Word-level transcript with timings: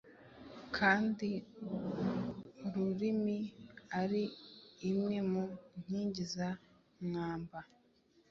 kandi 0.77 1.29
ururimi 2.67 3.37
ari 4.01 4.23
imwe 4.89 5.17
mu 5.31 5.43
nkingi 5.81 6.23
za 6.33 6.49
mwamba 7.05 7.59